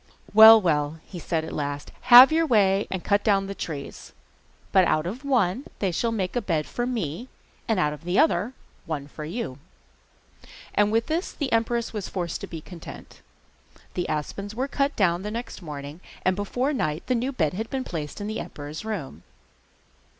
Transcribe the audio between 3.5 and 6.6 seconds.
trees; but out of one they shall make a